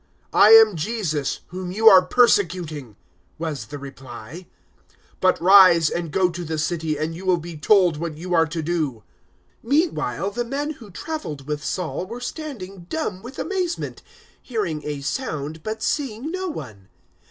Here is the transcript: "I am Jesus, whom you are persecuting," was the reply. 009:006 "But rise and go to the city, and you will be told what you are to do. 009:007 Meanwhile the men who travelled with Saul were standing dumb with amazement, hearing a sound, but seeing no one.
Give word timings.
"I 0.33 0.49
am 0.53 0.75
Jesus, 0.75 1.41
whom 1.49 1.71
you 1.71 1.87
are 1.87 2.01
persecuting," 2.01 2.95
was 3.37 3.65
the 3.67 3.77
reply. 3.77 4.47
009:006 4.89 4.95
"But 5.21 5.39
rise 5.39 5.91
and 5.91 6.11
go 6.11 6.31
to 6.31 6.43
the 6.43 6.57
city, 6.57 6.97
and 6.97 7.13
you 7.13 7.23
will 7.23 7.37
be 7.37 7.55
told 7.55 7.97
what 7.97 8.17
you 8.17 8.33
are 8.33 8.47
to 8.47 8.63
do. 8.63 9.03
009:007 9.63 9.69
Meanwhile 9.69 10.31
the 10.31 10.43
men 10.45 10.69
who 10.71 10.89
travelled 10.89 11.45
with 11.47 11.63
Saul 11.63 12.07
were 12.07 12.19
standing 12.19 12.87
dumb 12.89 13.21
with 13.21 13.37
amazement, 13.37 14.01
hearing 14.41 14.81
a 14.85 15.01
sound, 15.01 15.61
but 15.61 15.83
seeing 15.83 16.31
no 16.31 16.47
one. 16.47 16.87